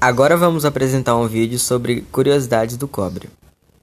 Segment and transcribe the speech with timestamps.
[0.00, 3.28] Agora vamos apresentar um vídeo sobre curiosidades do cobre.